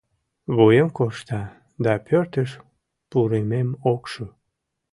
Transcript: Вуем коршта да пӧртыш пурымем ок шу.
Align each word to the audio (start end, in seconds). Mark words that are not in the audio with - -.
Вуем 0.55 0.89
коршта 0.97 1.41
да 1.83 1.93
пӧртыш 2.07 2.49
пурымем 3.09 3.69
ок 3.93 4.03
шу. 4.11 4.25